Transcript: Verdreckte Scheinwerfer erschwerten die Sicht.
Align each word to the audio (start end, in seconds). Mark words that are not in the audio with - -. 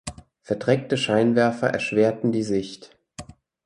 Verdreckte 0.41 0.97
Scheinwerfer 0.97 1.67
erschwerten 1.69 2.31
die 2.31 2.41
Sicht. 2.41 2.97